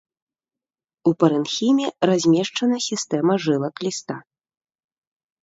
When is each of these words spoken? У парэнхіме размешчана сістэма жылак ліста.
У 1.11 1.11
парэнхіме 1.23 1.85
размешчана 2.11 2.77
сістэма 2.87 3.33
жылак 3.45 3.75
ліста. 3.87 4.15